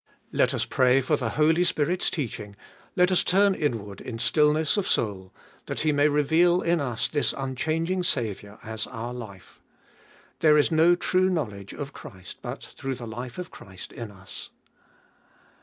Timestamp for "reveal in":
6.07-6.79